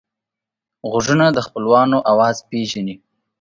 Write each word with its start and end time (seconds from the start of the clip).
غوږونه 0.89 1.25
د 1.31 1.37
خپلوانو 1.45 1.97
آواز 2.11 2.37
پېژني 2.49 2.95